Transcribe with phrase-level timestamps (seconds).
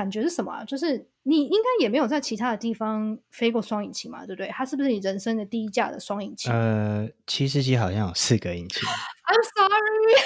[0.00, 0.64] 感觉是什么啊？
[0.64, 4.48] 就是你应该也没有在其他的地方飞过双引擎嘛，对不对？
[4.48, 6.50] 它是不是你人生的第一架的双引擎？
[6.50, 8.80] 呃，七四七好像有四个引擎，
[9.28, 10.22] I'm sorry。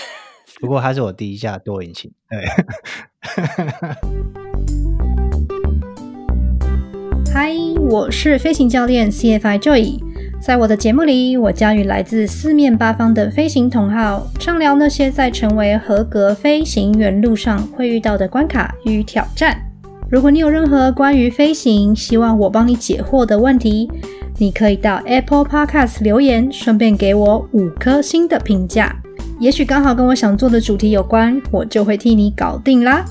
[0.61, 2.13] 不过它是我第一架多引擎。
[2.31, 2.45] 对，
[7.34, 10.14] 嗨，我是飞行教练 CFI Joy。
[10.45, 19.57] 在我的节目里，我将与来自四面八方的飞行同好畅聊那些在成为合格飞行员路上会遇到的关卡与挑战。
[20.11, 23.91] 如果你有任何关于飞行希望我帮你解惑的问题，
[24.37, 28.95] 你可以到 Apple Podcast 留言，顺便给我五颗星的评价。
[29.41, 33.02] 也许刚好跟我想做的主题有关，我就会替你搞定啦。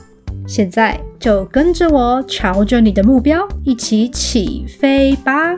[0.46, 5.58] 现在就跟着我，朝着你的目标一起起飞吧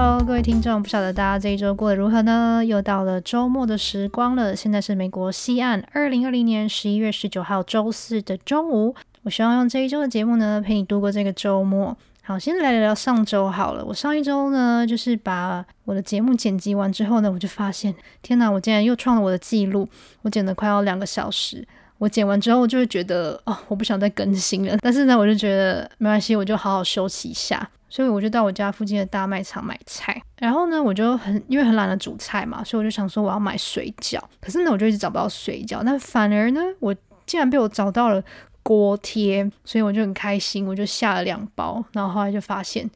[0.00, 2.64] ！Hello，各位听众，不晓得大家这一周过得如何呢？
[2.64, 8.94] 又到了周末的时光了，现在是美国西岸二零二零年十一月十九号周四的中午。
[9.24, 11.96] 我希望用这一周的节目呢，陪你度过这个周末。
[12.22, 13.84] 好，先来聊聊上周好了。
[13.84, 19.88] 我上一周呢，就是把我的节目剪辑完之后呢，我就发现，天哪，我竟然又创了我的记录，
[20.22, 21.66] 我剪了快要两个小时。
[21.98, 24.78] 我剪完之后，就会觉得哦，我不想再更新了。
[24.80, 27.68] 但是呢，我就觉得没关系，我就好好休息一下。
[27.88, 30.20] 所以我就到我家附近的大卖场买菜。
[30.38, 34.20] 然后呢，我就很因为很懒得煮菜嘛，所以我就想说我要买水饺。
[34.40, 35.82] 可是呢，我就一直找不到水饺。
[35.84, 36.94] 但反而呢，我
[37.26, 38.22] 竟然被我找到了
[38.62, 41.84] 锅贴，所以我就很开心，我就下了两包。
[41.92, 42.90] 然后后来就发现，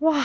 [0.00, 0.24] 哇！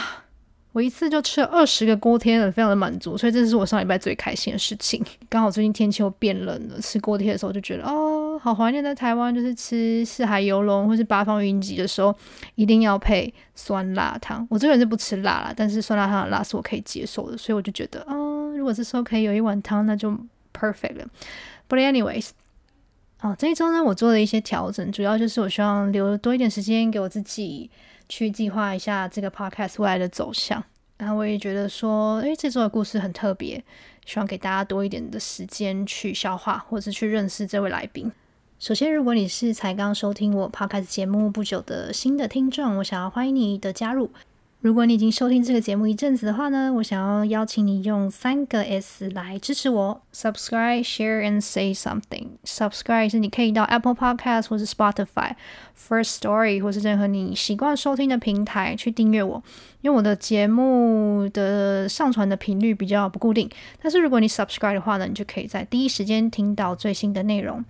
[0.76, 5.02] 我一次就吃了二十个锅贴了，非常的满足，所以这是我上礼拜最开心的事情。
[5.30, 12.14] 刚好最近天气又变冷了，吃锅贴的时候就觉得哦，好怀念在台湾，就是吃四海游龙或是八方云集的时候，
[12.56, 14.46] 一定要配酸辣汤。
[14.50, 20.12] 我这个人是不吃辣啦，但是酸辣汤的辣是我可以接受的，所以我就觉得，嗯，如果这时候可以有一碗汤，那就
[20.54, 21.08] perfect 了。
[21.70, 22.32] But anyways，
[23.22, 27.72] 哦，这一周呢，我做了一些调整，主要就是我希望留多一点时间给我自己。
[28.08, 30.64] 去计划一下这个 podcast 未来的走向，
[30.98, 33.64] 然后我也觉得说，诶，这周的故事很特别，
[34.06, 38.12] 希望给大家多一点的时间去消化，或是去认识这位来宾。
[38.58, 44.10] 首先，如果你是才刚收听我 podcast 节目不久的新的听众，我想要欢迎你的加入。
[44.66, 52.30] 如果你已经收听这个节目一阵子的话呢，我想要邀请你用三个 S 来支持我：Subscribe、Share and Say Something。
[52.46, 55.34] Subscribe 是你可以到 Apple Podcast 或是 Spotify、
[55.78, 59.44] First Story 或是任何你习惯收听的平台去订阅我，
[59.82, 63.48] 因为我的节目的上传的频率比较不固定。
[63.80, 67.64] 但是如果你 Subscribe 的话呢，你就可以在第一时间听到最新的内容。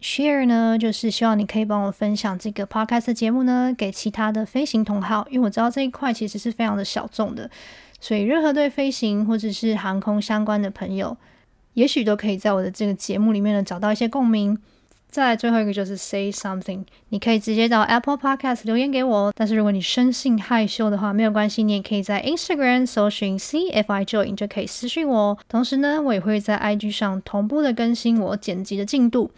[0.00, 7.50] Share 呢，就是希望你可以帮我分享这个 podcast 节目呢，给其他的飞行同好，因为我知道这一块其实是非常的小众的，
[8.00, 11.16] 所以任何对飞行或者是航空相关的朋友，
[11.74, 14.56] 也许都可以在我的这个节目里面呢找到一些共鸣。
[15.10, 25.38] 再来最后一个就是 say something，你可以直接到 Apple Podcast 留言给我，但是如果你生性害羞的话，没有关系，你也可以在 Instagram 搜寻 CFI Joy，就可以私讯我。
[25.48, 29.30] 同时呢，我也会在 IG 上同步的更新我剪辑的进度。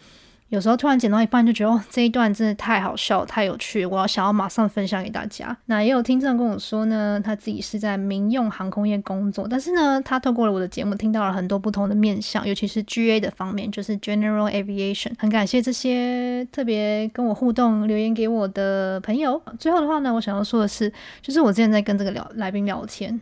[0.51, 5.55] 有时候突然剪到一半就觉得哦，这一段真的太好笑、太有趣，我要想要马上分享给大家。
[5.67, 15.13] 那也有听众跟我说呢，他自己是在民用航空业工作，但是呢，他透过了我的节目听到了很多不同的面向，尤其是 GA 的方面，就是 General Aviation。
[15.17, 19.41] 很感谢这些特别跟我互动、留言给我的朋友。
[19.57, 20.91] 最后的话呢，我想要说的是，
[21.21, 23.17] 就是我之前在跟这个聊来宾聊天，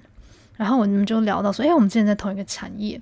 [0.57, 2.99] 然后我们就聊到说，哎，我们之前在同一个产业。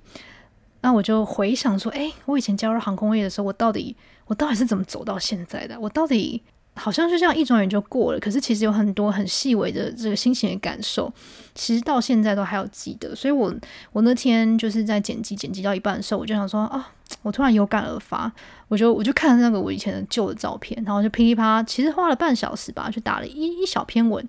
[0.80, 3.96] 那我就回想说，哎，我以前加入航空业的时候，我到底
[4.28, 5.78] 我到底是怎么走到现在的？
[5.80, 6.40] 我到底
[6.74, 11.12] 好像就这样一转眼就过了，可是其实有很多很细微的这个心情的感受，
[11.54, 13.16] 其实到现在都还有记得。
[13.16, 13.52] 所以我
[13.90, 18.30] 我那天就是在剪辑剪辑到一半的时候，我就想说啊，我突然有感而发，
[18.68, 24.24] 我就我就看那个我以前的旧的照片，然后就噼里啪啦，其实花了半小时吧，就打了一一小篇文，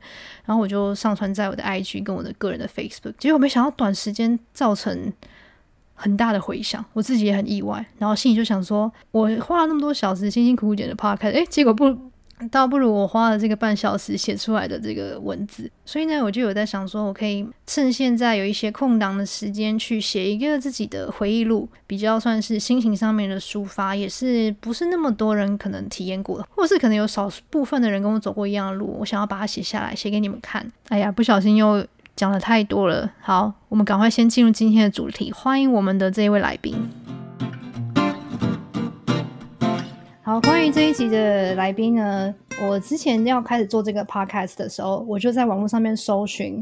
[0.45, 5.13] 然后我就上传在我的 IG 跟我的个人的 Facebook，结果没想到短时间造成。
[6.01, 11.93] 很大的回响，我自己也很意外，然后心里就想说，我花了那么多小时辛辛苦苦剪的 podcast，哎，结果不
[12.49, 30.66] 倒不如我花了这个半小时写出来的这个文字，所以呢，我就有在想说，我可以趁现在有一些空档的时间，去写一个自己的回忆录，比较算是心情上面的抒发，也是不是那么多人可能体验过的，或是可能有少部分的人跟我走过一样的路，我想要把它写下来，写给你们看。
[30.87, 31.85] 哎呀，不小心又。
[32.19, 36.75] 讲的太多了，好，我们赶快先进入今天的主题，欢迎我们的这一位来宾。
[40.21, 42.35] 好，关于这一集的来宾呢，
[42.67, 46.61] 我之前要开始做这个 podcast 的时候，我就在网络上面搜寻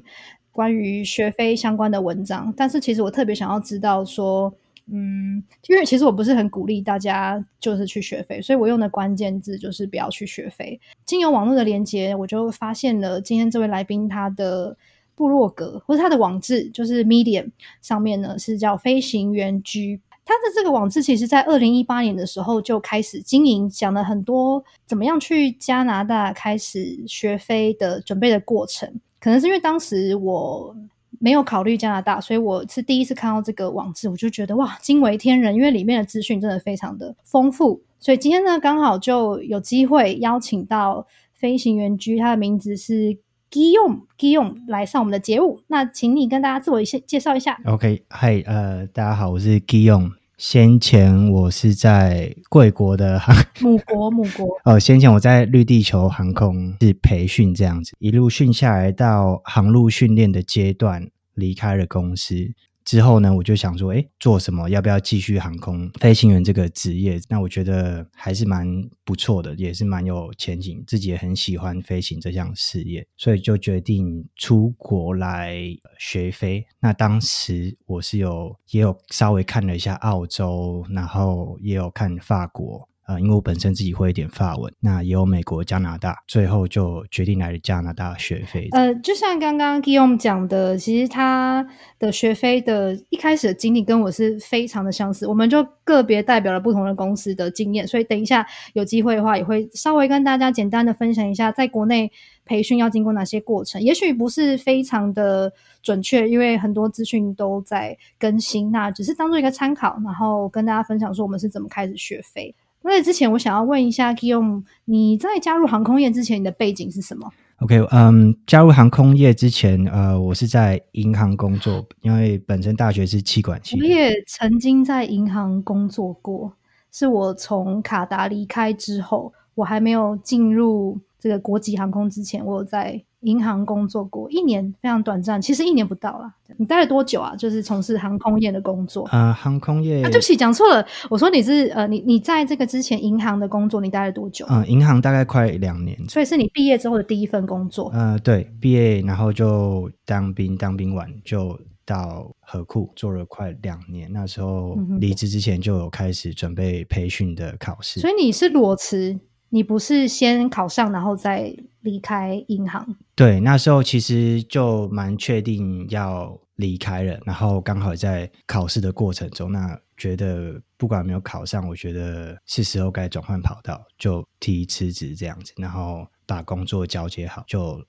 [0.51, 4.53] 关于学费相关的文章，但是其实我特别想要知道说，
[4.91, 10.79] 嗯，因为其实我不是很鼓励大家就是去学费，所以我用的关键字就是不要去学费。
[11.03, 14.77] 经由网络的连接，我就发现了今天这位来宾他的
[15.17, 17.49] 部落格或者他的网志，就是 Medium
[17.81, 19.99] 上面呢是叫飞行员居。
[20.23, 28.93] 他的这个网志其实，在二零一八年的时候就开始经营，讲了很多怎么样去加拿大开始学飞的准备的过程。
[29.19, 30.75] 可能是因为当时我
[31.19, 37.81] 没有考虑加拿大，所以我是第一次看到这个网志，我就觉得哇，惊为天人，因为里面的资讯真的非常的丰富。
[37.97, 43.17] 所以今天呢，刚好就有机会邀请到飞行员居，他的名字是。
[43.49, 47.57] Guillaume，Guillaume 来上我们的节目，那请你跟大家自我一些介绍一下。
[47.65, 50.11] OK，嗨，呃，大家好，我是 Guillaume。
[50.37, 54.49] 先前我是在贵国的航母国，母国。
[54.71, 62.53] 哦，先前我在绿地球航空是培训这样子，一路训下来到航路训练的阶段，离开了公司。
[62.87, 64.69] 之后呢，我就想说，哎，做什么？
[64.69, 67.19] 要不要继续航空飞行员这个职业？
[67.27, 68.65] 那我觉得还是蛮
[69.03, 75.57] 不错的，也是蛮有前景，自己也很喜欢飞行这项事业，所以就决定出国来
[75.99, 76.65] 学飞。
[76.79, 82.87] 那当时我是有也有稍微看了一下澳洲，然后也有看法国。
[83.07, 88.67] 呃，因为我本身自己会一点法文，那也有美国、加拿大，最后就决定来加拿大学费。
[88.73, 91.65] 呃，就像刚刚 Guillaume 讲的，其实他
[91.97, 102.11] 的学费的一开始的经历跟我是非常的相似，我们就个别代表了不同的公司的经验，所以等一下有机会的话，也会稍微跟大家简单的分享一下，在国内
[102.43, 105.49] 培训要经过哪些过程，也许不是非常的
[105.81, 112.53] 准确，因为很多资讯都在更新，那只是当做一个参考，然后跟大家分享说我们是怎么开始学飞。
[112.83, 117.29] 在之前，我想要问一下 Guillaume，你在加入航空业之前，你的背景是什么
[117.59, 123.79] ？OK，嗯，加入航空业之前，呃，我是在银行工作，因为本身大学是气管系。
[123.79, 126.53] 我也曾经在银行工作过，
[126.91, 133.03] 是我从卡达离开之后，我还没有进入这个国际航空之前，我有在。
[133.21, 136.31] 银行工作过一年，非常短暂，其实一年不到啦。
[136.55, 137.35] 你待了多久啊？
[137.35, 139.09] 就是从事航空业的工作。
[139.11, 140.03] 呃，航空业。
[140.03, 140.85] 啊，对不起，讲错了。
[141.09, 144.45] 我说你是呃，你你在这个之前银行的工作，你待了多久？
[144.49, 145.97] 嗯，银行大概快两年。
[146.07, 147.89] 所以是你毕业之后的第一份工作。
[147.89, 154.07] 呃，对，毕业然后就当兵，当兵完就到河库做了快两年。
[154.13, 157.99] 那时候离职之前就有开始准备培训的考试。
[157.99, 159.19] 所以你是裸辞。
[159.49, 162.85] 你不是先考上，然后再离开银行？
[163.15, 177.81] 对，那时候其实就蛮确定要离开了，然后刚好在考试的过程中，那觉得不管没有考上，我觉得是时候该转换跑道，就提辞职这样子，然后把工作交接好就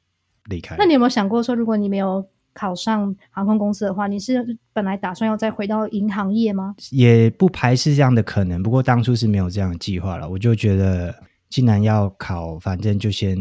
[0.49, 0.77] 离开。
[0.79, 6.77] 那你有没有想过说，如果你没有考上航空公司的话，你是本来打算要再回到银行业吗？
[6.93, 11.13] 也不排斥这样的可能，不过当初是没有这样的计划了，我就觉得。
[11.51, 13.37] 既然要考，反正就先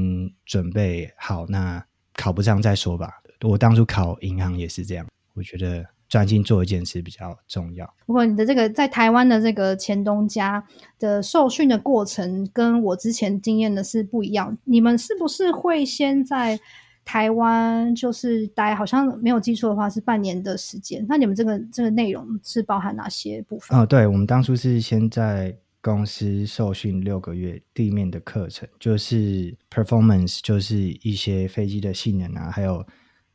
[0.46, 1.46] 准备好。
[1.48, 1.84] 那
[2.14, 3.22] 考不上再说吧。
[3.42, 5.06] 我当初考银行也是这样，
[5.36, 7.86] 我觉得专心做一件事比较重要。
[8.06, 10.64] 不过你的这个在台湾的这个前东家
[10.98, 14.58] 的受训的过程，跟我之前经验的是不一样。
[14.64, 16.60] 你们是不是会先在
[17.06, 18.74] 台湾就是待？
[18.74, 21.06] 好像没有记错的话是半年的时间。
[21.08, 23.78] 那你们这个这个内容是包含哪些部分？
[23.78, 25.56] 哦，对，我们当初是先在。
[25.88, 32.86] 公司受训六个月，地面的课程就是 performance，就是一些飞机的性能啊，还有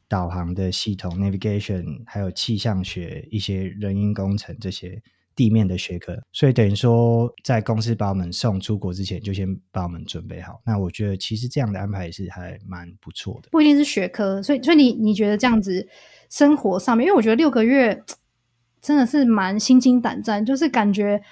[0.06, 5.02] 导航的系统 navigation，还有气象学一些人因工程这些
[5.35, 6.14] 地面的学科。
[6.30, 10.61] 所以等于说，在公司把我们送出国之前，就先把我们准备好。
[10.66, 13.49] 那我觉得其实这样的安排是还蛮不错的。
[13.50, 15.88] 不一定是学科，所以所以你你觉得这样子
[16.28, 18.02] 生活上面，因为我觉得六个月。
[18.82, 21.22] 真的是蛮心惊胆战，就是感觉，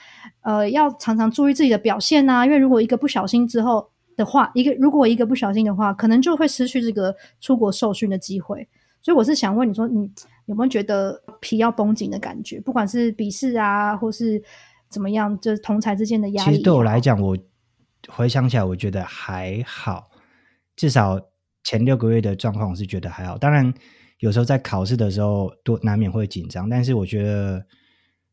[0.42, 2.46] 呃，要常常注意自己的表现呐。
[2.46, 8.68] 因为如果一个不小心之后的话，一个如果一个不小心的话，可能就会失去这个出国受训的机会。
[9.02, 10.08] 所以我是想问你说，你
[10.46, 12.60] 有没有觉得皮要绷紧的感觉？
[12.60, 14.40] 不管是笔试啊，或是
[14.88, 16.50] 怎么样，就是同才之间的压力。
[16.52, 17.36] 其实对我来讲，我
[18.08, 20.08] 回想起来，我觉得还好，
[20.76, 21.20] 至少
[21.64, 23.36] 前六个月的状况，我是觉得还好。
[23.36, 23.74] 当然。
[24.20, 27.66] 有时候在考试的时候，多难免会紧张，但是我觉得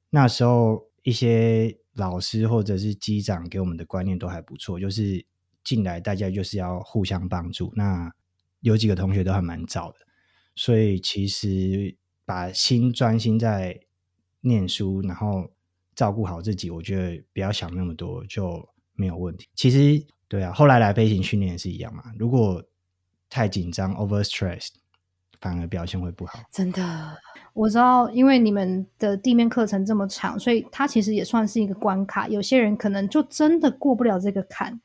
[0.10, 5.26] 那时候一些老师或者是机长给我们的观念都还不错，就是
[5.64, 7.72] 进来大家就是要互相帮助。
[7.76, 8.14] 那
[8.60, 9.98] 有几个同学都还蛮早的，
[10.56, 13.80] 所以其实把心专心在
[14.42, 15.52] 念书，然后
[15.96, 19.48] 照顾好自己，我觉得不要想那么多就没有问题。
[19.56, 22.62] 其实对啊，后来来飞行训练也是一样嘛，如果
[23.30, 24.68] 太紧张，over stress。
[25.42, 26.40] 反而表现会不好。
[26.52, 27.18] 真的，
[27.54, 32.28] 我知道，因为你们的地面课程这么长，所以它其实也算是一个关卡。
[32.28, 34.80] 有些人可能就真的过不了这个坎，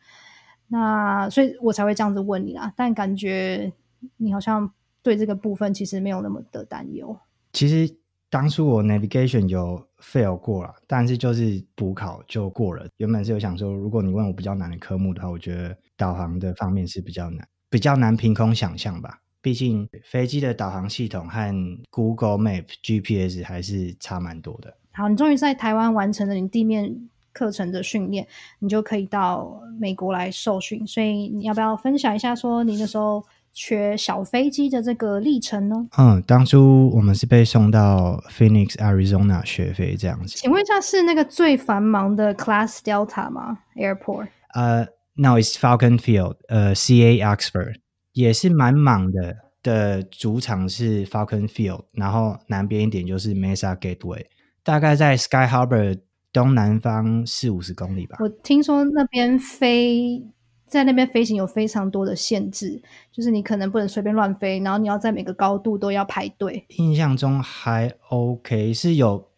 [0.68, 2.72] 那所以我才会这样子问你啦。
[2.76, 3.72] 但感觉
[4.16, 7.16] 你好像对这个部分其实没有那么的担忧。
[7.52, 7.94] 其实
[8.30, 12.86] 当初我 navigation 有 fail 过了，但是就是补考就过了。
[12.96, 19.18] 原本是有想说，如果你问我比较难的科目的话，我觉得导航的方面是比较难，比较难凭空想象吧。
[19.42, 21.54] 毕竟飞机的导航系统和
[21.90, 24.74] Google Map GPS 还是差蛮多的。
[24.92, 28.26] 好，你终于在台湾完成了你地面课程的训练，
[28.60, 30.86] 你就可以到美国来受训。
[30.86, 35.88] 所以你要不要分享一下，说你那时候学小飞机的这个历程呢？
[35.98, 40.36] 嗯，当初我们是被送到 Phoenix Arizona 学飞这样子。
[40.36, 44.28] 请问一下，是那个最繁忙的 Class Delta 吗？Airport？
[44.54, 47.76] 呃，No, it's Falcon Field，呃，CA Oxford。
[48.12, 54.26] 也是蛮忙的，的主场是 Falcon Field，然后南边一点就是 Mesa Gateway，
[54.62, 55.98] 大概在 Sky Harbor
[56.32, 58.16] 东南方四五十公里吧。
[58.20, 60.22] 我听说那边飞
[60.66, 66.64] 在那边飞行有非常多的限制，就是你可能不能随便乱飞，然后你要在每个高度都要排队。
[66.76, 69.28] 印象中还 OK，是有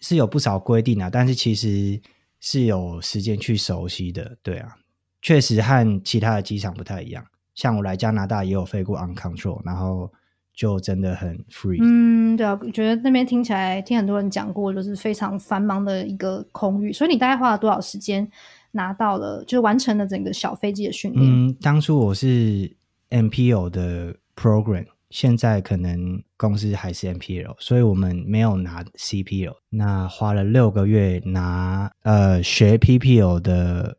[0.00, 2.00] 是有不少规定啊，但是其实
[2.40, 4.36] 是有时间去熟悉的。
[4.42, 4.76] 对啊，
[5.22, 7.24] 确实和其他的机场不太一样。
[7.54, 10.10] 像我来加拿大也有飞过 on control，然后
[10.54, 11.78] 就真的很 free。
[11.80, 16.92] 嗯，对啊，觉得那边听起来听很多人讲过，就是非常繁忙的一个空域。
[16.92, 18.28] 所以你大概花了多少时间
[18.72, 21.24] 拿到了，就是完成了整个小飞机的训练？
[21.24, 22.70] 嗯，当初我是
[23.10, 29.54] MPO 的 program，现在可能公司还是 MPO，所以我们没有拿 CPO。
[29.70, 33.96] 那花了六个月拿呃学 PPO 的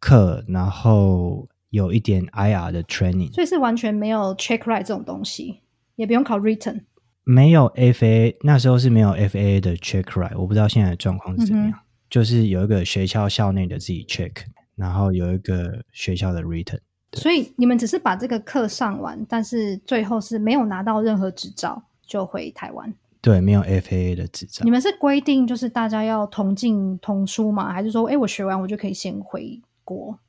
[0.00, 1.48] 课，然后。
[1.70, 5.60] 有一点 IR 的 training，所以是完全没有 check right 这种东西，
[5.96, 6.82] 也不用考 written，
[7.24, 11.78] 没有 FA，那时候是没有 FA 的 check right，我不知道现在的状况是怎么样。
[12.08, 14.32] 就是有一个学校校内的自己 check，
[14.74, 16.80] 然后有一个学校的 written。
[17.12, 22.92] 所以你们只是把这个课上完，但是最后是没有拿到任何执照就回台湾。
[23.20, 24.64] 对，没有 FA 的执照。
[24.64, 27.72] 你们是规定就是大家要同进同出吗？
[27.72, 29.60] 还是说，哎，我学完我就可以先回？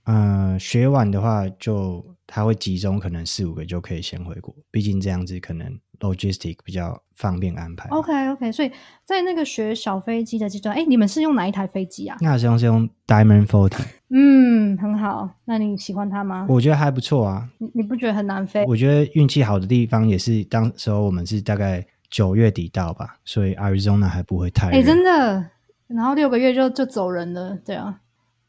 [0.06, 4.53] 嗯，学完的话，就他会集中，可能四五个就可以先回国。
[4.70, 7.89] 毕竟这样子可能 logistic 比较方便安排。
[7.89, 8.72] OK OK，所以
[9.03, 12.18] 在那个学小飞机的阶段，哎，你们是用哪一台飞机啊？
[12.22, 13.84] 那时候是用 Diamond Forty。
[14.10, 15.30] 嗯，很好。
[15.46, 16.46] 那你喜欢它吗？
[16.50, 17.50] 我觉得还不错啊。
[17.60, 18.65] 你你不觉得很难飞？
[18.65, 25.46] 我觉得运气好的地方也是，当时候我们是大概九月底到吧，所以 Arizona 还不会太哎，真的。
[25.88, 28.00] 然后六个月就就走人了，对啊。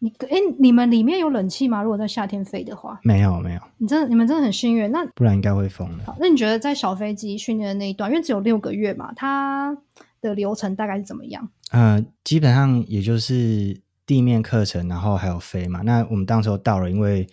[0.02, 1.80] 你哎，你们里面有冷气吗？
[1.80, 3.60] 如果在夏天飞的话，没有没有。
[3.78, 6.04] 你真的你们真的很幸运，那不然应该会疯的。
[6.04, 9.78] 好，那你觉得在小飞机训练的那一段，因为只有六个月嘛，它
[10.20, 11.48] 的流程大概是怎么样？
[11.70, 15.82] 呃，基本上也就是地面课程，然后还有飞嘛。
[15.82, 17.24] 那我们当时候到了，因为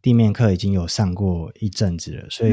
[0.00, 2.52] 地面课已经有上过一阵子了，所以。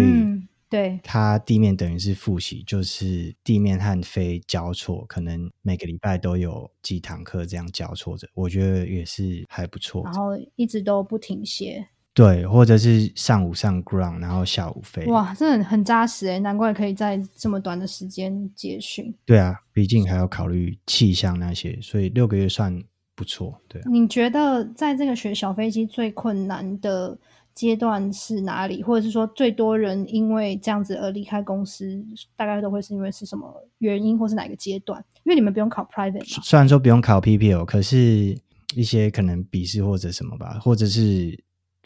[0.74, 10.02] 对，它地面等于是复习，就是地面和飞交错，可能每个礼拜都有几堂课这样交错着，我觉得也是还不错。
[10.06, 15.06] 然后一直都不停歇，对，或者是上午上 ground，然后下午飞。
[15.06, 19.14] 哇，真的很扎实哎，难怪可以在这么短的时间结训。
[19.26, 23.62] 对啊，毕竟还要考虑气象那些，所以六个月算不错。
[23.68, 27.16] 对，你觉得在这个学小飞机最困难的？
[27.56, 32.04] 阶段是哪里，或者是说最多人因为这样子而离开公司，
[32.36, 35.04] 大概都会是因为是什么原因，或是哪个阶段？
[35.24, 38.38] 因为你们不用考 private，虽然说不用考 PPL，可是
[38.76, 41.38] 一些可能笔试或者什么吧，或者是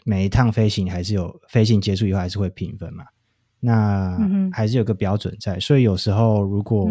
[0.04, 3.04] 每一趟飞行还是有飞行结束以后还是会评分嘛，
[3.60, 4.18] 那
[4.52, 6.88] 还是有个标准在，所以有时候如果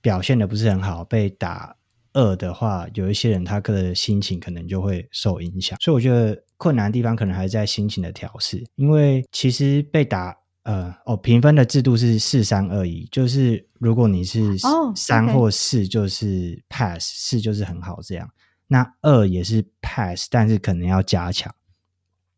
[0.00, 1.74] 表现的不是很好，被打。
[2.12, 8.64] 二的话，有一些人他的心情可能就会受影响，所以我觉得困难的地方可能还是在心情的调试。
[8.76, 14.56] 因为其实被打，呃，哦，评分的制度是四三二一，就是如果你是
[14.94, 18.28] 三或四，就是 pass，四就是很好这样。
[18.66, 21.54] 那二也是 pass，但是可能要加强。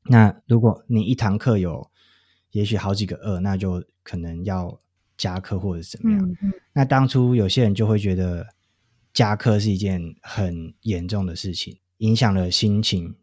[0.05, 1.91] 那如果你一堂课有
[2.51, 4.79] 也许好几个二，那就可能要
[5.17, 6.37] 加课或者怎么样。
[6.73, 8.47] 那当初有些人就会觉得。
[9.13, 13.15] 加课是一件很严重的事情，影响了心情，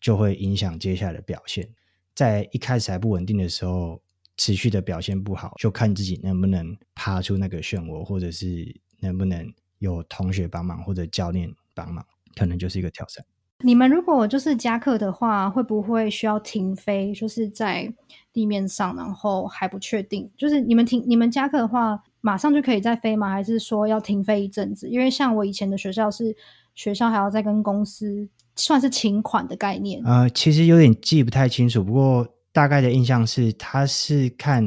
[0.00, 1.68] 就会影响接下来的表现。
[2.14, 4.00] 在一开始还不稳定的时候，
[4.36, 13.24] 持续的表现不好，就看自己能不能爬出那个漩涡，或者是能不能有同学帮忙或者教练帮忙，可能就是一个挑战。
[13.60, 17.12] 你们如果就是加课的话，会不会需要停飞？
[17.14, 17.92] 就是在
[18.32, 20.30] 地面上，然后还不确定。
[20.36, 23.28] 就是你们停你们加课的话，马上就可以再飞吗？
[23.28, 24.88] 还是说要停飞一阵子？
[24.88, 26.34] 因为像我以前的学校是
[26.74, 28.26] 学校还要再跟公司
[28.56, 30.02] 算是请款的概念。
[30.02, 34.64] 呃，其实有点记不太清楚，不过大概的印象是，他是看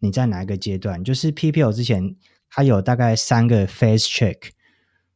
[0.00, 1.04] 你在哪一个阶段。
[1.04, 2.16] 就是 PPL 之前，
[2.50, 4.38] 它有大概三个 face check，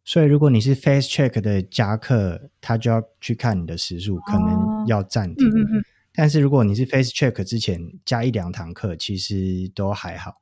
[0.05, 5.49] 所以如果你是 face check 的加课，他就要去看你的时数，可能要暂停。
[5.49, 5.85] 嗯嗯嗯。
[6.15, 10.35] 但是如果你是 face check 之前加一两堂课，其实都还好。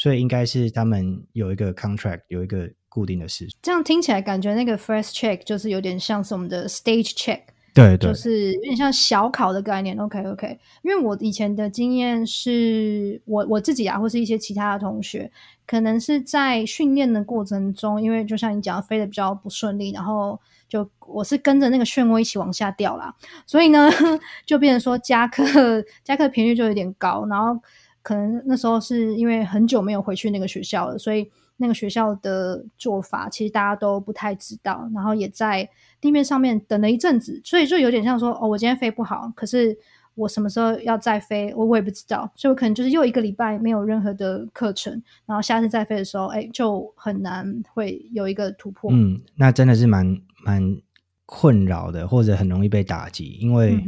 [0.00, 3.54] 所以应该是他们有一个 contract，有一个固定的时数。
[3.60, 7.40] 这样听起来感觉那个 first check 就是有点像是我们的 stage check，
[7.74, 9.94] 对对，就是有点像小考的概念。
[9.98, 15.30] OK OK，因为我以前的经验是我我自己啊，或是一些其他的同学，
[15.66, 23.14] 可能是在训练的过程中，因为就像你讲，飞的比较不顺利，然后就我是跟着那个漩涡一起往下掉啦，
[23.46, 23.90] 所以呢，
[24.46, 27.60] 就变成说加课加课频率就有点高，然后。
[28.02, 34.88] 可能那时候是因为很久没有回去那个学校了，所以那个学校的做法其实大家都不太知道。
[34.94, 35.68] 然后也在
[36.00, 39.76] 地面上面等了一阵子，所以就有点像说：“哦，我今天飞不好，可是
[40.14, 44.90] 我什么时候要再飞，我我也不知道。”所以我可能就是又一个礼拜没有任何的课程，
[45.26, 48.90] 然后下次再飞的时候，哎，就很难会有一个突破。
[48.90, 50.74] 嗯，那真的是蛮蛮
[51.26, 53.78] 困扰的，或者很容易被打击，因为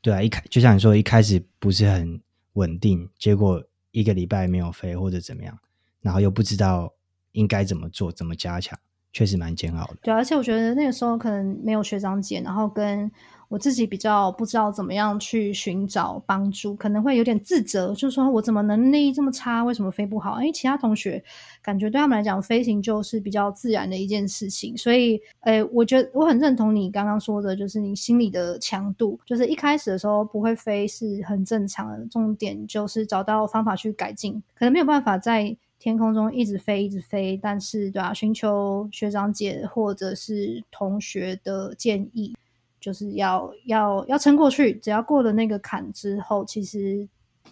[0.00, 2.20] 对啊，一开就像你说，一开始不是很。
[2.54, 5.58] 稳定，结果一个礼拜没有飞或者怎么样，
[6.00, 6.94] 然后又不知道
[7.32, 8.78] 应该怎么做，怎么加强，
[9.12, 9.96] 确实蛮煎熬的。
[10.02, 13.10] 对，而且我觉得那个时候可能没有学长姐，然后跟。
[13.48, 20.40] 我自己比较不知道怎么样去寻找帮助，可能会有点自责，就是说我怎么能力这么差，为什么飞不好？
[20.40, 21.22] 因为，其他同学
[21.60, 42.32] 感觉对他们来讲，飞行就是比较自然的一件事情，所以，诶，我觉得我很认同你刚刚说的，就是你心里的强度，就是一开始的时候不会飞是很正常的，重点就是找到方法去改进，可能没有办法在天空中一直飞一直飞，但是对啊，寻求学长姐或者是同学的建议。
[42.80, 47.08] 就是要要要撑过去，只要过了那个坎之后，其实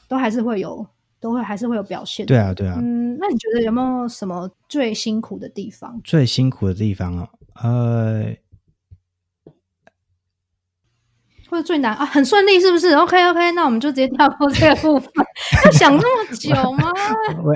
[0.08, 0.84] 都还是会有，
[1.20, 2.26] 都会还是会有表现。
[2.26, 2.76] 对啊，对啊。
[2.80, 6.00] 嗯，那你觉得有没有什么最辛苦的地方？
[6.02, 7.28] 最辛苦的地方哦，
[7.62, 8.34] 呃，
[11.50, 12.06] 或者最难啊？
[12.06, 15.10] 很顺利是不是？OK OK，那我们就直接跳过这个部分。
[15.66, 16.88] 要想那么久吗？
[17.42, 17.52] 我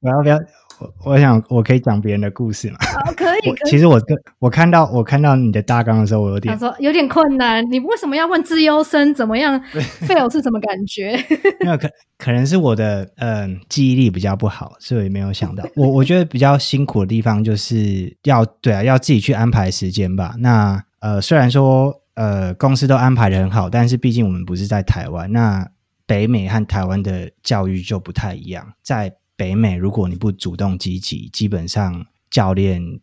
[0.00, 0.38] 我要不要？
[0.80, 2.78] 我我想我可以讲别人的故事嘛？
[3.04, 3.40] 好，可以。
[3.66, 7.64] 其实我跟我看到我看到你的大纲的时候，我有点他说有点困难。
[7.70, 9.60] 你为什么要问自优生怎么样？
[10.00, 11.16] 费友 是什么感觉？
[11.60, 15.64] 没有可可能是我的嗯记忆力比较不好，所以没有想到。
[15.76, 20.34] 我我觉得比较辛苦的地方就是要对啊，要自己去安排时间吧。
[20.38, 25.30] 那呃，虽然说呃公司都安排的很好，但是毕竟我们不是在台湾。
[25.32, 25.70] 那
[26.06, 29.16] 北美和台湾的教育就不太一样，在。
[29.36, 33.00] 北美，如果你不主动积极，基本上教练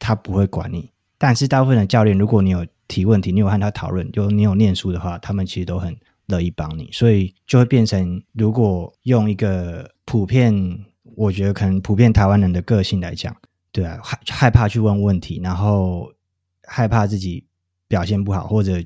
[0.00, 0.90] 他不会管你。
[1.16, 6.90] 但是大部分的教练，如果你有提问题，你有和他讨论，就你有念书的话，他们其实都很乐意帮你。
[6.90, 10.52] 所以就会变成，如果用一个普遍，
[11.14, 13.32] 我觉得可能普遍台湾人的个性来讲，
[13.70, 16.10] 对啊，害害怕去问问题，然后
[16.64, 17.44] 害怕自己
[17.90, 18.80] 表现不好，或者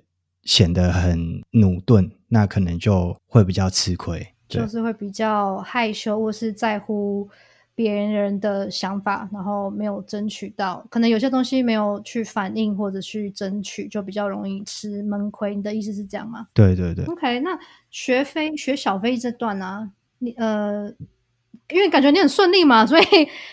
[0.44, 4.26] 显得很努钝，那可能就会比较吃亏。
[4.48, 7.28] 就是会比较害羞，或是在乎
[7.74, 15.54] 别人的想法，然后没有争取到，可能有些东西没有去反映或者去争取，就比较容易吃闷亏。
[15.54, 16.46] 你的意思是这样吗？
[16.54, 17.04] 对对对。
[17.04, 17.58] OK，那
[17.90, 19.92] 学飞学小飞这段呢？
[20.18, 20.90] 你呃，
[21.70, 23.04] 因为感觉你很顺利嘛， 所以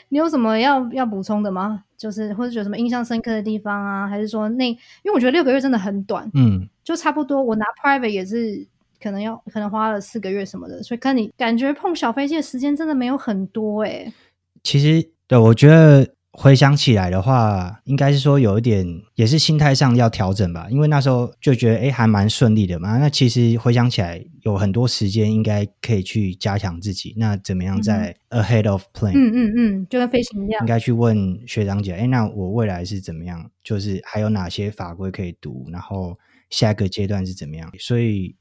[0.10, 1.84] 你有什么要要补充的吗？
[1.98, 4.08] 就是或者有什么印象深刻的地方啊？
[4.08, 7.42] 还是说那因为我觉得六个月真的很短，嗯，就差不多。
[7.42, 8.68] 我拿 private 也是。
[9.04, 14.14] 可能要可能花了四个月什么的，所以看你感觉碰小飞机的时间真的没有很多哎。
[14.62, 22.98] 其实对我觉得回想起来的话，应该是说有一点也是心态上要调整吧，因为那时候就觉得哎还蛮顺利的嘛。
[22.98, 27.14] 那其实回想起来有很多时间应该可以去加强自己。
[27.18, 29.12] 那怎么样在 ahead of plan？
[29.14, 33.52] 嗯嗯嗯，就跟飞行一样，应该去问学长姐，哎，那我未来是怎么样？
[33.64, 35.68] 就是还有哪些法规可以读？
[35.72, 36.18] 然后
[36.50, 37.72] 下一个阶段是怎么样？
[37.78, 38.36] 所以。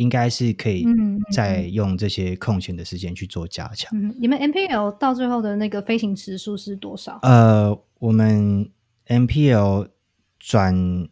[0.00, 0.86] 应该是可以
[1.30, 3.90] 再用这些空闲的时间去做加强。
[3.92, 7.18] 嗯，你们 MPL 到最后的那个飞行时数是多少？
[7.22, 8.70] 呃，我们
[9.06, 9.88] MPL
[10.38, 11.06] 转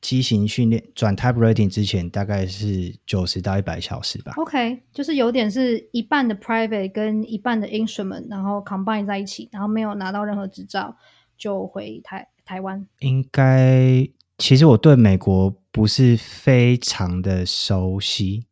[0.00, 4.32] 机型训练转 Type Rating 之前大概是九十到一百小时吧。
[4.36, 10.96] OK，就是有点是一半的 Private 跟一半的 Instrument，然后 combine 在一起，然后没有拿到任何执照
[11.36, 12.84] 就回台台湾。
[12.98, 18.44] 应该其实我对美国不是非常的熟悉，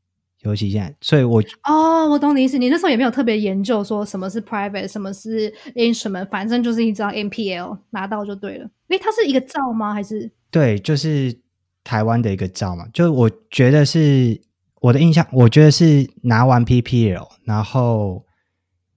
[0.42, 2.58] 尤其现在，所以我哦，我懂你意思。
[2.58, 8.68] 你那时候也没有特别研究说什么是 private，什么是 instrument，反正就是一张 NPL 拿到就对了。
[8.88, 9.94] 诶，它是一个照吗？
[9.94, 11.36] 还是对，就是
[11.82, 12.86] 台湾的一个照嘛。
[12.92, 14.38] 就我觉得是
[14.82, 18.25] 我的印象，我觉得是拿完 PPL，然后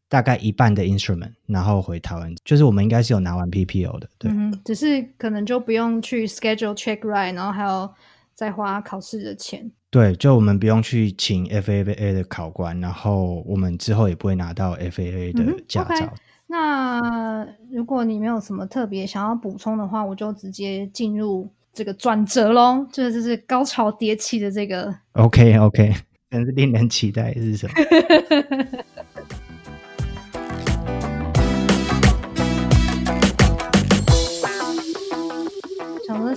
[0.10, 4.32] 大概一半的 instrument，然后回台湾，就是我们应该是有拿完 PPO 的，对。
[4.32, 7.94] 嗯，只是可能就不用去 schedule check right，然后还要
[8.34, 9.72] 再花考试的钱。
[9.92, 16.14] 对，就我们不用去请 FAA 的考官，然后我们之后也不会拿到 FAA 的驾照。
[16.48, 25.94] 那如果你没有什么特别想要补充的话，我就直接进入这个转折喽，这就是高潮迭起的这个 OK OK，
[26.32, 27.74] 真是令人期待是什么？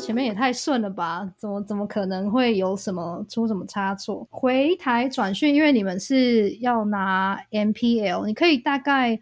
[0.03, 1.33] 前面也太顺了吧？
[1.37, 4.27] 怎么怎么可能会有什么出什么差错？
[4.33, 9.21] 回台转训，因为你们是要拿 MPL，你可以大概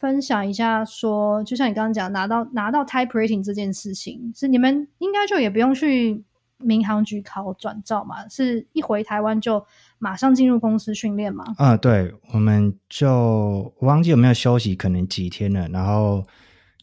[0.00, 6.24] 分享一下说，就像你刚刚讲，拿到拿到 type rating 这件事情，是你们应该就也不用去
[6.58, 8.28] 民航局考转照嘛？
[8.28, 9.64] 是一回台湾就
[10.00, 11.44] 马上进入公司训练吗？
[11.58, 16.26] 嗯，对，我们就我忘记有没有休息，可能几天了，然后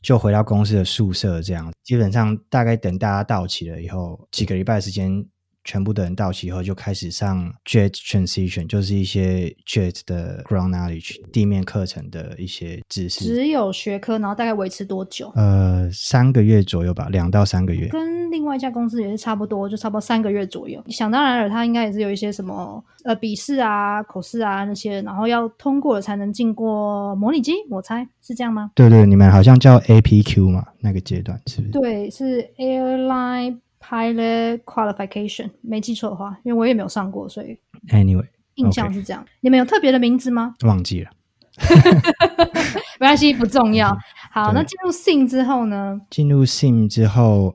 [0.03, 5.25] 就回到公司的宿舍，这样基本上大概等大家到齐了以后，几个礼拜时间，
[5.63, 13.23] 全部的人到齐以后，就开始上 Jet Transition，就是一些 Jet 的 Ground Knowledge 地面课程的一些知识。
[13.23, 15.31] 只有学科，然后大概维持多久？
[15.35, 17.87] 呃，三个月左右吧，两到三个月。
[17.87, 20.83] 跟另外一家公司也是差不多，就差不多三个月左右。
[20.87, 28.71] 想当然了，他应该也是有一些什么呃笔试啊、口试啊那些，然后要通过了才能进过模拟机，我猜是这样吗？
[28.73, 31.71] 对对，你们好像叫 APQ 嘛，那个阶段是不是？
[31.73, 37.55] 对，是 Airline Pilot Qualification，没记错的话，因为我也没有上过，所以
[37.89, 39.23] Anyway，印象是这样。
[39.41, 40.55] 你们有特别的名字吗？
[40.65, 41.11] 忘记了。
[42.99, 43.95] 没关系，不重要。
[44.33, 46.01] 好，那进入 Sim 之后呢？
[46.09, 47.53] 进入 Sim 之后，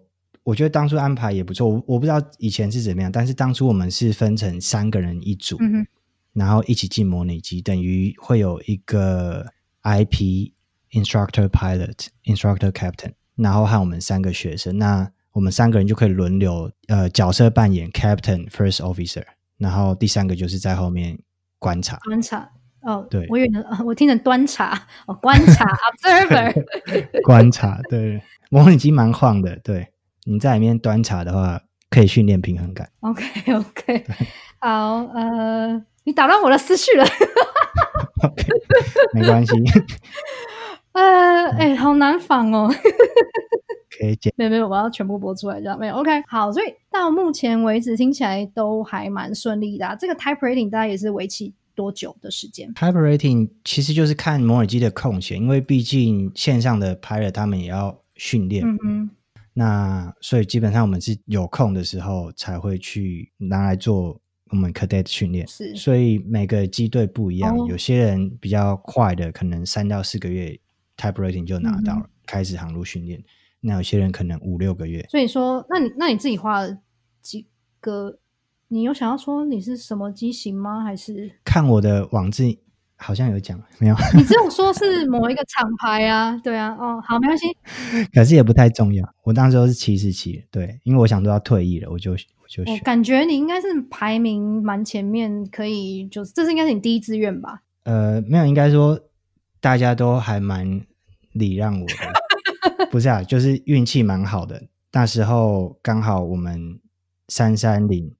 [0.48, 1.68] 我觉得当初安排也不错。
[1.68, 5.86] 我我不知道以前是怎么样，但是当初我们是分成三个人一组，嗯，
[6.32, 9.44] 然后一起进模拟机，等于会有一个
[9.82, 10.52] IP
[10.92, 19.24] instructor pilot instructor captain，然后和我们三个学生，那我们三个人就可以轮流呃角色扮演 captain first officer，
[19.58, 21.18] 然后第三个就是在后面
[21.58, 21.98] 观察。
[22.06, 22.50] 观察。
[22.80, 23.50] 哦，对我以为
[23.84, 27.22] 我听成端茶哦，观察 observer。
[27.22, 29.86] 观察，对，模拟机蛮晃的，对，
[30.30, 32.86] 你在里面端茶的话，可以训练平衡感。
[33.00, 34.04] OK OK，
[34.60, 37.04] 好，呃，你打乱我的思绪了。
[38.22, 38.44] OK，
[39.14, 39.52] 没关系，
[40.92, 42.70] 呃，哎、好难仿哦。
[43.98, 44.32] 可以剪。
[44.36, 46.22] 没有没有，我要全部播出来，这样没有 OK。
[46.28, 59.10] 好，所以到目前为止听起来都还蛮顺利的啊、这个 type rating 大概也是为期多久的时间？Type rating 其实就是看摩尔基的空闲，因为毕竟线上的 pilot 他们也要训练，嗯哼，
[59.58, 65.44] 那所以基本上我们是有空的时候才会去拿来做我们 cadet 训练。
[65.48, 70.56] 是所以每个机队不一样，哦有些人比较快的，可能三到四个月
[70.96, 73.20] type rating 就拿到了，嗯开始航路训练。
[73.60, 75.04] 那有些人可能五六个月。
[75.10, 76.78] 所以说，那你那你自己花了
[77.20, 77.48] 几
[77.80, 78.20] 个？
[78.70, 80.84] 你有想要说你是什么机型吗？
[80.84, 82.44] 还是看我的网志
[83.00, 86.36] 好像有讲，没有，你只有说是某一个厂牌啊？
[86.42, 87.46] 对啊，哦，好，没关系。
[88.12, 89.08] 可是也不太重要。
[89.22, 92.16] 我当时候是七十七，对，因为我想都要退役了，我就我
[92.48, 92.74] 就选。
[92.74, 97.62] 我感觉你应该是排名蛮前面，可以就是这是应该是你第一志愿吧？
[97.84, 99.00] 呃，没有，应该说
[99.60, 100.82] 大家都还蛮
[101.32, 104.64] 礼让我的， 不是啊，就是运气蛮好的。
[104.90, 106.80] 那时候刚好我们
[107.28, 108.12] 三三零、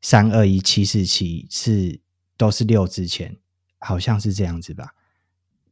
[0.00, 2.00] 三二一、七四七是
[2.36, 3.36] 都是六之前，
[3.78, 4.94] 好像是这样子吧。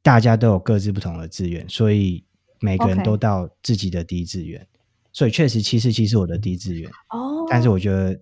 [0.03, 2.25] 大家都有各自不同的志愿，所以
[2.61, 4.67] 每个人都到自己的第一志愿。
[5.13, 8.21] 所以确实七四七是我的第一志愿，哦但是我觉得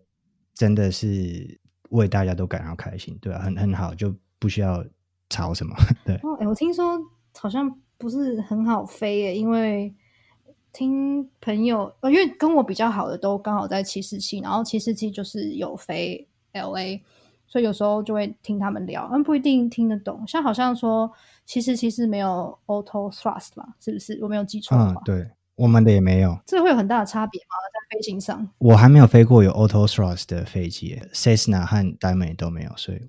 [0.55, 1.59] 真的是
[1.91, 4.85] 为大家都感到开心，对吧、很很好，就不需要
[5.29, 5.75] 吵什么。
[6.07, 6.97] 对，我听说
[7.37, 7.69] 好像
[7.99, 9.93] 不是很好飞耶，因为
[10.73, 17.03] 听朋友，呃，因为跟我比较好的都刚好在七四七，然后七四七就是有飞 L A，
[17.55, 20.25] 所以有时候就会听他们聊，嗯，不一定听得懂。
[20.27, 21.09] 像好像说
[21.47, 24.19] 其实其实没有 auto thrust 嘛，是不是？
[24.21, 27.55] 我没有记错的话，，嗯对，我们的也没有，这会有很大的差别吗？
[27.73, 28.49] 在飞行上？
[28.59, 33.01] 我还没有飞过有 auto thrust 的飞机，Cessna 和 Diamond 都没有，所以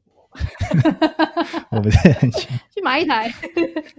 [1.71, 2.47] 我 不是很清。
[2.69, 3.33] 去买一台。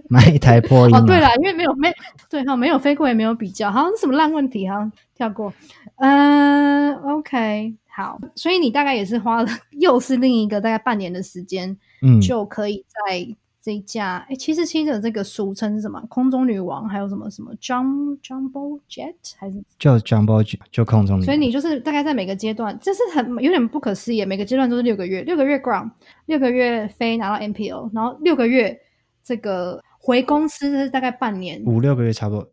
[0.09, 1.93] 买一台 波音嘛，哦，对了，因为没有没
[2.29, 5.53] 对哈，没有飞过也没有比较，好像是什么烂问题，好像跳过。
[5.97, 9.49] 嗯，OK，好，所以你大概也是花了
[9.81, 13.27] 又是另一个大概半年的时间，嗯，就可以在
[13.59, 15.99] 这一架哎七四七的这个俗称是什么？
[16.07, 19.63] 空中女王，还有什么什么 Jum Jumbo Jet 还是？
[19.79, 25.89] 叫 Jumbo Jet 就空中女王，所以你就是大概在每个阶段，这是很有点不可思议，每个阶段都是六个月，六个月 ground，
[26.27, 28.79] 六个月飞拿到 MPO，然后六个月
[29.23, 32.47] 这个回公司是大概半年，五六个月差不多，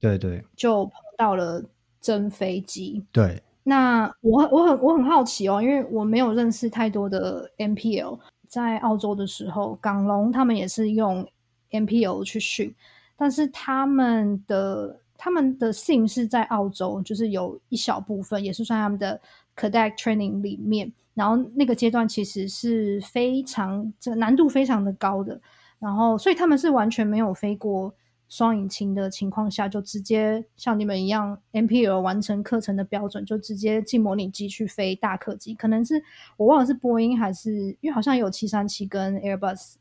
[0.00, 1.62] 对对就碰到了
[2.00, 3.04] 真飞机。
[3.12, 11.26] 对，那我我很我很好奇哦，因为我没有认识太多的 MPL，在澳洲的时候，港龙他们也是用
[11.72, 12.72] MPL 去训，
[13.16, 19.20] 但是他们的他们的 sim 是在澳洲，就是有一小部分也是算他们的
[19.56, 25.40] cadet training 里面，然后那个阶段其实是非常这个难度非常的高的，
[25.80, 27.92] 然后所以他们是完全没有飞过。
[28.28, 35.54] 双引擎的情况下，就直接像你们一样，MPL 完成课程的标准，就直接进模拟机去飞大客机。
[35.54, 36.02] 可能是
[36.36, 39.74] 我忘了是波音还是，因为好像有七三七跟 Airbus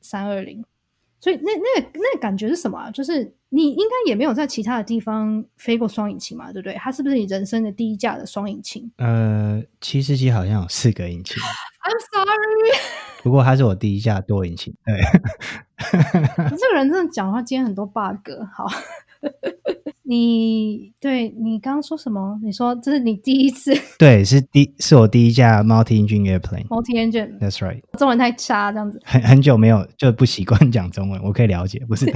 [0.00, 0.64] 三二零，
[1.20, 2.90] 所以那那那感觉是什么啊？
[2.90, 6.74] 就是你应该也没有在其他的地方飞过双引擎嘛，对不对？
[6.76, 11.36] 它是不是你人生的第一架的双引擎呃，七十七好像有四个引擎？
[11.84, 12.78] I'm sorry，
[13.22, 14.94] 不过它是我第一架多引擎，对，
[16.50, 18.30] 你这个人真的讲话今天很多 bug。
[18.56, 18.66] 好，
[20.02, 22.40] 你对你刚刚说什么？
[22.42, 26.66] 你说这是你第一次对，是第是我第一架 multi engine airplane。
[26.68, 28.98] multi engine，That's right，中文太差这样子。
[29.04, 32.14] 很很久没有就不习惯讲中文，我可以了解，不是的，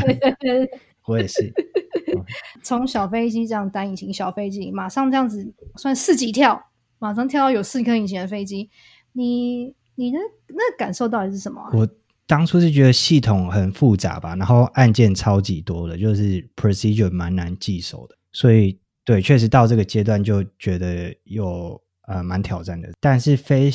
[1.07, 1.53] 我也是。
[2.63, 6.61] 从小飞机这样单引擎小飞机，马上这样子算四级跳，
[6.99, 8.71] 马上跳到有四颗引擎的飞机，
[9.13, 11.89] 你你的那感受到底是什么啊、我
[12.27, 22.91] 当初是觉得系统很复杂吧，然后按键超级多的，就是 procedure 蛮难记熟的，所以对，确实到这个阶段就觉得有呃蛮挑战的。
[22.99, 23.71] 但是飞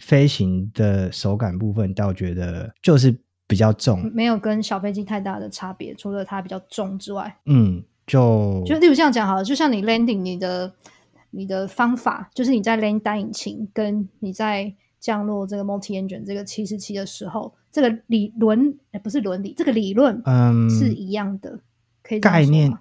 [0.00, 3.16] 飞行的手感部分，倒觉得就是
[3.52, 10.72] 比较重，没有跟小飞机太大的差别，除了它比较重之外，嗯，就就例如这样讲好了，就像你 landing 你的
[11.32, 21.60] 你的方法，就是你在 land 单引擎跟你在降落这个 multi engine 这个七十七的时候，这个理论哎不是伦理，这个理论嗯是一样的，
[22.02, 22.72] 可以概念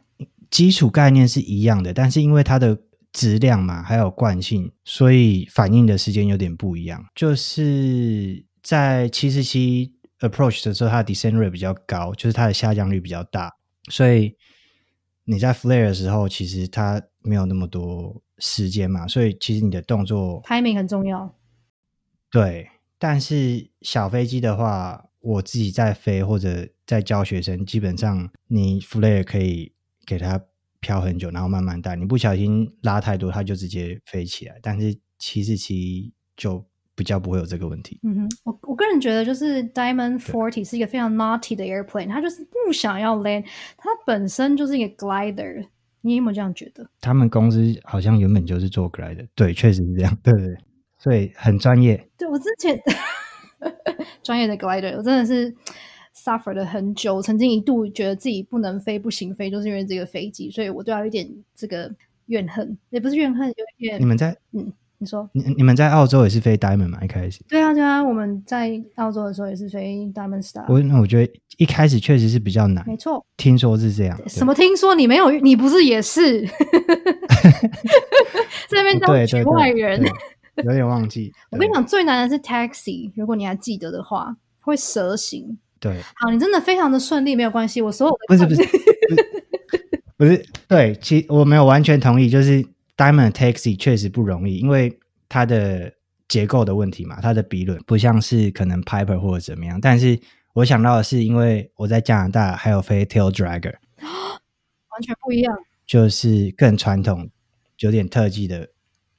[0.49, 2.77] 基础概念是一样的，但是因为它的
[3.12, 7.03] 质量嘛，还有惯性，所以反应的时间有点不一样。
[7.13, 13.53] 就是在七十七 approach 的时候，它的 descent rate 比较高，就是它的下降率比较大，
[13.89, 14.36] 所以
[15.25, 21.36] 你在 flare 的时候，其实它没有那么多时间嘛，所以其实你的动作 timing 很重要。
[22.31, 29.73] 对，但是小飞机的话，我自己在飞或者在教学生，基本上你 flare 可以
[30.05, 30.41] 给它
[30.79, 34.57] 飘很久，然后慢慢带，你不小心拉太多，它就直接飞起来。
[34.63, 36.65] 但是七四七就
[37.01, 37.99] 比较不会有这个问题。
[38.03, 43.43] 嗯哼，我我个人觉得就是 Diamond Forty 是一个非常 naughty 的 airplane，它就是不想要 land，
[43.75, 45.65] 它本身就是一个 glider。
[46.01, 46.87] 你有没有这样觉得？
[46.99, 50.57] 他们公司好像原本就是做 glider，，对，确实是这样，对对对，
[50.99, 52.07] 所以很专业。
[52.17, 52.79] 对我之前
[54.21, 55.51] 专业的 glider，我真的是
[56.15, 61.91] suffer 了很久，我曾经一度觉得自己不能飞、不行飞，就是因为这个飞机，所以我对它有一点这个
[62.27, 66.99] 怨恨，也不是怨恨，有一点你们在嗯，你说你你们在澳洲也是飞 Diamond 吗？
[67.03, 73.25] 一开始，对啊对啊，我们在澳洲的时候也是飞 Diamond Star，我那我觉得一开始确实是比较难，没错。
[73.35, 74.15] 听说是这样。
[74.27, 74.53] 什么？
[74.53, 75.31] 听说你没有？
[75.31, 76.45] 你不是也是
[78.69, 80.03] 在那边当局外人？
[80.55, 81.29] 对有点忘记。
[81.49, 85.57] 对我跟你讲，最难的是 taxi，如果你还记得的话，会蛇形。
[85.79, 87.81] 对，好，你真的非常的顺利，没有关系。
[87.81, 89.25] 我所有的不是不是不是
[90.17, 92.63] 不是，对，其实我没有完全同意，就是
[93.01, 95.91] Diamond Taxi 确实不容易，因为它的
[96.27, 99.81] 结构的问题嘛，它的比轮不像是可能 Piper 或者怎么样。
[99.81, 100.19] 但是
[100.53, 103.73] 我想到的是，因为我在加拿大还有飞 Tail Dragger，
[104.91, 105.57] 完全不一样。
[105.87, 107.27] 就是更传统、
[107.79, 108.69] 有点特技的，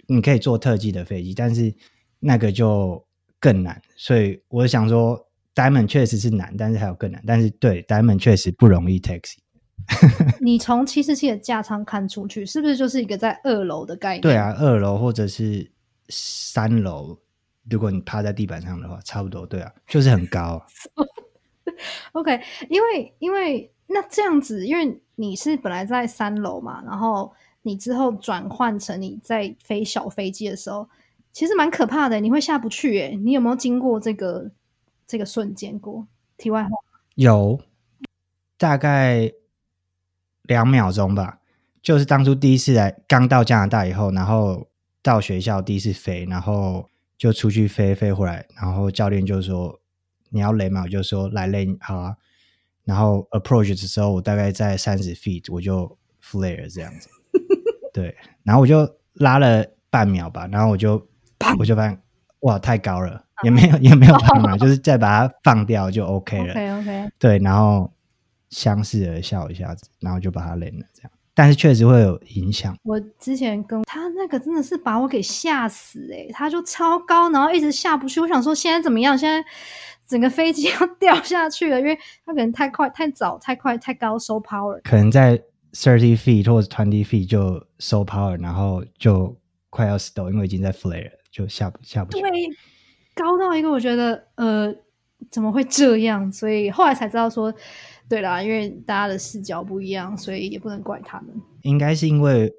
[0.07, 1.75] 你可以做特技的飞机，但是
[2.21, 3.05] 那个就
[3.41, 3.83] 更难。
[3.97, 7.21] 所以我想说，Diamond 确实是难，但是还有更难。
[7.27, 9.39] 但是对 Diamond 确实不容易 taxi。
[10.41, 14.21] 你从七十七的架舱看出去，是不是就是一个在二楼的概念？
[14.21, 15.71] 对，啊，二楼或者是
[16.09, 17.19] 三楼，
[17.69, 19.47] 如果你趴在地板上的话，差不多。
[19.47, 20.67] 对啊，就是很高啊。
[22.13, 30.89] OK，因为因为那这样子，因为你是本来在三楼嘛，然后你之后转换成你在飞小飞机的时候，
[31.33, 33.19] 其实蛮可怕的，你会下不去耶。
[33.23, 34.51] 你有没有经过这个
[35.07, 36.07] 这个瞬间过？
[36.37, 36.71] 题外话，
[37.15, 37.61] 有
[38.59, 39.33] 大概
[40.43, 41.39] 两秒钟吧，
[41.83, 44.69] 就是当初第一次来刚到加拿大以后，然后
[45.03, 49.81] 到学校第一次飞，然后就出去飞飞回来，然后教练就说
[50.31, 52.17] 你要雷嘛，我就说来雷好啊。
[52.85, 57.09] 然后 approach 的时候，我大概在三十 feet，我就 flare 这样子，
[57.95, 61.07] 对，然后我就拉了半秒吧，然后我就
[61.61, 61.97] 我就发现
[62.41, 66.53] 哇太高了，也没有也没有 办法，就是再把它放掉就 OK 了。
[66.55, 67.93] OK OK，对，然后
[68.53, 71.11] 相视而笑一下子，然后就把他扔了，这样。
[71.35, 78.21] 但是确实会有影响，我之前跟他那个真的是把我给吓死诶、他就超高，然后一直下不去。
[78.21, 79.17] 我想说现在怎么样？
[79.17, 79.43] 现在
[80.07, 84.79] 整个飞机 要掉下去了，因为他可能太快、太早、太快、太高收 power。
[84.85, 89.35] 可能在 thirty feet 或者 twenty feet 就收 power，然后就
[89.71, 92.21] 快要 stall，因为已经在 flare 了，就下不下不去。
[92.21, 92.31] 对，
[93.15, 94.71] 高到一个我觉得呃
[95.31, 96.31] 怎么会这样？
[96.31, 97.55] 所以后来才知道说，
[98.13, 101.35] 对啦，因为大家的视角不一样，所以也不能怪他们。
[101.63, 102.53] 应该是因为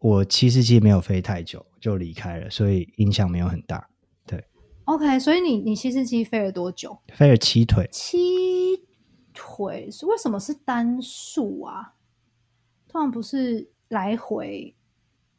[0.00, 3.88] 我七十七没有飞太久就离开了，所以影响没有很大。
[4.26, 4.44] 对
[4.86, 6.98] OK，所以你你七四七飞了多久？
[7.14, 8.18] 飞了七腿，七
[9.32, 11.94] 腿是为什么是单数啊？
[12.88, 14.74] 通常不是来回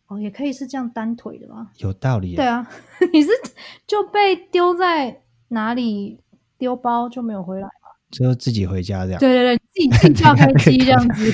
[0.08, 1.72] 哦，也可以是这样单腿的吗？
[1.80, 2.38] 有道理耶。
[2.38, 2.66] 对啊，
[3.12, 3.28] 你是
[3.86, 6.22] 就被丢在哪里
[6.58, 7.70] 丢包就没有回来？
[8.12, 9.20] 就自己回家这样。
[9.20, 11.34] 对对对， 自己自己叫飞机这样子。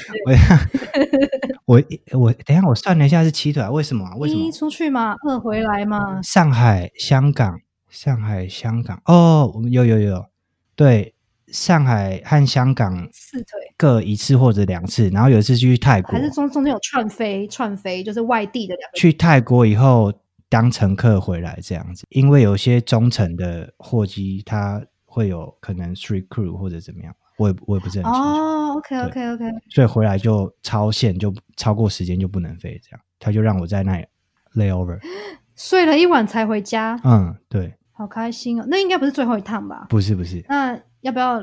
[1.66, 1.76] 我
[2.14, 3.72] 我我等一下我算了一下是七腿啊？
[3.72, 4.16] 为什么啊？
[4.18, 4.52] 为什么一？
[4.52, 6.22] 出去嘛，二回来嘛。
[6.22, 7.60] 上海、香港、
[7.90, 10.26] 上海、香港哦，我们有有有，
[10.76, 11.14] 对，
[11.48, 18.98] 上海和香港四腿各一次或者两次，然后有一次去泰国还，是中中间有串飞串飞，就是外地的两个。
[18.98, 20.14] 去泰国以后
[20.50, 24.84] 当乘客回来这样子，因为有些中程的货机它
[25.16, 34.06] 会有可能 street crew 或者怎么样，我也我也不是很清楚，哦，OK OK OK，所以回来就超限，就超过时间就不能飞，这样他就让我在那里
[34.56, 35.00] lay over。
[35.56, 38.66] 睡了一晚才回家，嗯，对，好开心哦。
[38.68, 39.86] 那应该不是最后一趟吧？
[39.88, 41.40] 不是不是，那要不要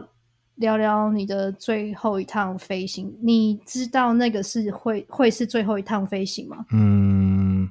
[0.57, 3.11] 聊聊你的最后一趟飞行？
[3.23, 6.67] 你知道那个是会会是最后一趟飞行吗？
[6.73, 7.71] 嗯，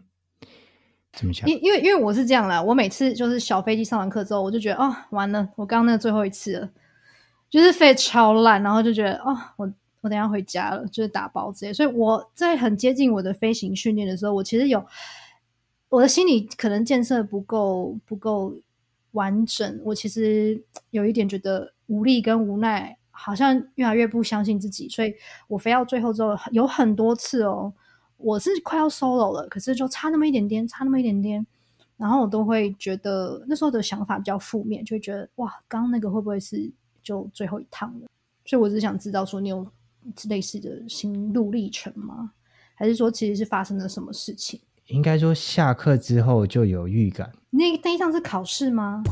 [1.13, 1.47] 怎么讲？
[1.49, 6.69] 因因为因为我是这样啦，我每次就是小飞机上完课之后，我就觉得哦，完了，我刚刚那个最后一次了，
[7.49, 11.73] 就是飞超烂，然后就觉得哦，我我等下回家了，就是打包之类。
[11.73, 14.83] 所以我在很接近我的飞行训练的时候，我其实有
[15.89, 18.55] 我的心理可能建设不够不够
[19.11, 25.13] 完整，我其实有一点觉得无力跟无奈，好像越来越不相信自己，所以
[25.49, 27.73] 我飞到最后之后，有很多次哦，
[28.23, 31.45] 我是快要 solo 了，可是就差那么一点点，差那么一点点，
[31.97, 38.07] 然后我都会觉得那时候的想法比较负面，就会觉得哇，刚刚那个会不会是就最后一趟了？
[38.45, 39.65] 所以我只是想知道说，你有
[40.27, 42.31] 类似的心路历程吗？
[42.75, 44.59] 还是说其实是发生了什么事情？
[44.87, 49.03] 应该说下课之后就有预感，那那一趟是考试吗？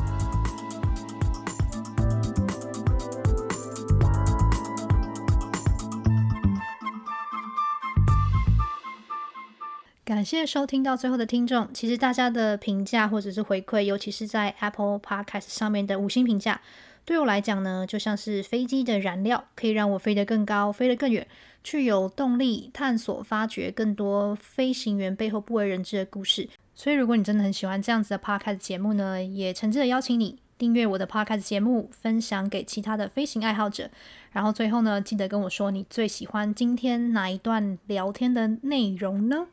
[10.10, 11.68] 感谢收听到最后的听众。
[11.72, 16.60] 其实大家的评价或者是回馈，尤其是在 Apple Podcast 上面的五星评价，
[17.04, 21.24] 对我来讲呢，就像是飞机的燃料，可以让我飞得更高，飞得更远，
[21.62, 26.48] 去有动力探索、发掘更多飞行员背后不为人知的故事。
[26.74, 33.88] 所以，如果你真的很喜欢这样子的 podcast 节目呢，也诚挚的邀请你订阅我的 podcast 节目，分享给其他的飞行爱好者。
[34.32, 39.46] 然后最后呢，记得跟我说你最喜欢今天哪一段聊天的内容呢？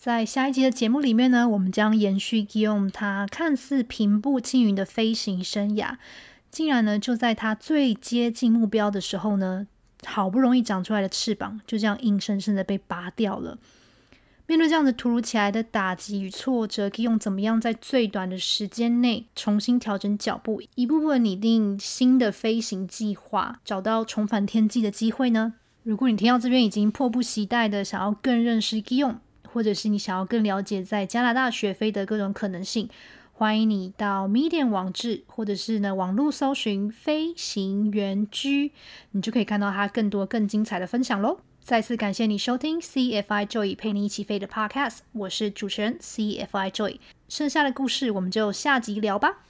[0.00, 5.98] 在下一集的节目里面呢，我们将延续 Guillaume 他看似平步青云的飞行生涯，
[6.50, 9.66] 竟然呢就在他最接近目标的时候呢，
[10.06, 13.58] 好不容易长出来的翅膀就这样硬生生的被拔掉了。
[14.46, 25.52] 面对这样子突如其来的打击与挫折，可以用怎么样在最短的时间内重新调整脚步，一步步拟定新的飞行计划，找到重返天际的机会呢？
[25.82, 29.16] 如果你听到这边已经迫不及待的想要更认识 Guillaume，
[29.52, 32.88] 或者是你想要更了解在加拿大学飞的各种可能性，
[33.32, 38.72] 欢迎你到 Medium 网志，或者是呢网络搜寻飞行员居，
[39.10, 41.40] 你就可以看到他更多更精彩的分享喽。
[41.62, 46.98] 再次感谢你收听 CFI Joy 陪你一起飞的 Podcast，我是主持人 CFI Joy，
[47.28, 49.49] 剩下的故事我们就下集聊吧。